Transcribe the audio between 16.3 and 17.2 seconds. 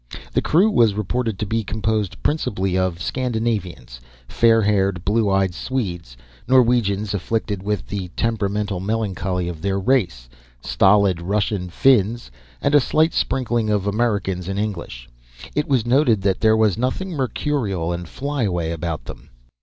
there was nothing